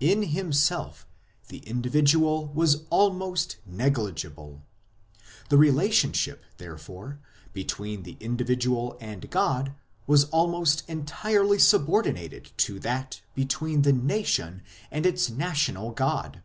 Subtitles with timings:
[0.00, 1.06] In himself
[1.48, 4.62] the individual was almost negligible.
[5.50, 7.20] The relationship, there fore,
[7.52, 9.74] between the individual and God
[10.06, 16.42] was almost entirely subordinated to that between the nation and its national God.